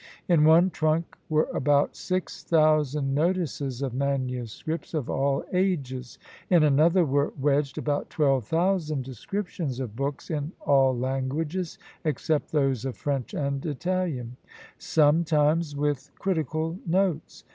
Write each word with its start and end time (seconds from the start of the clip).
"In 0.27 0.45
one 0.45 0.71
trunk 0.71 1.15
were 1.29 1.47
about 1.53 1.95
six 1.95 2.43
thousand 2.43 3.13
notices 3.13 3.83
of 3.83 3.93
MSS. 3.93 4.95
of 4.95 5.11
all 5.11 5.45
ages. 5.53 6.17
In 6.49 6.63
another 6.63 7.05
were 7.05 7.33
wedged 7.39 7.77
about 7.77 8.09
twelve 8.09 8.43
thousand 8.45 9.03
descriptions 9.03 9.79
of 9.79 9.95
books 9.95 10.31
in 10.31 10.53
all 10.61 10.97
languages, 10.97 11.77
except 12.03 12.51
those 12.51 12.83
of 12.83 12.97
French 12.97 13.35
and 13.35 13.63
Italian; 13.63 14.37
sometimes 14.79 15.75
with 15.75 16.09
critical 16.17 16.79
notes. 16.87 17.43